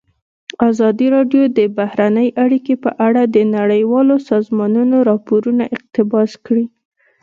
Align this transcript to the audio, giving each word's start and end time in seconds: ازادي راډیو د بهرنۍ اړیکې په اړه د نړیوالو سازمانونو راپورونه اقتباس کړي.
ازادي 0.69 1.07
راډیو 1.15 1.43
د 1.57 1.59
بهرنۍ 1.77 2.29
اړیکې 2.43 2.75
په 2.83 2.91
اړه 3.07 3.21
د 3.25 3.37
نړیوالو 3.55 4.15
سازمانونو 4.29 4.95
راپورونه 5.09 5.63
اقتباس 5.77 6.31
کړي. 6.45 6.65